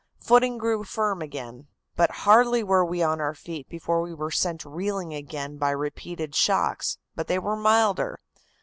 [0.19, 4.65] Footing grew firm again, but hardly were we on our feet before we were sent
[4.65, 8.19] reeling again by repeated shocks, but they were milder.